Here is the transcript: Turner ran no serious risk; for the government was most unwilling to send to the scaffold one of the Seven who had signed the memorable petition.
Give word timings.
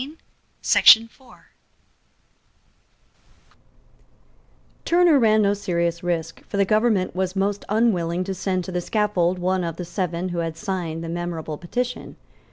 Turner 4.83 5.19
ran 5.19 5.43
no 5.43 5.53
serious 5.53 6.01
risk; 6.01 6.41
for 6.47 6.57
the 6.57 6.65
government 6.65 7.15
was 7.15 7.35
most 7.35 7.63
unwilling 7.69 8.23
to 8.23 8.33
send 8.33 8.63
to 8.63 8.71
the 8.71 8.81
scaffold 8.81 9.37
one 9.37 9.63
of 9.63 9.75
the 9.75 9.85
Seven 9.85 10.29
who 10.29 10.39
had 10.39 10.57
signed 10.57 11.03
the 11.03 11.07
memorable 11.09 11.59
petition. 11.59 12.15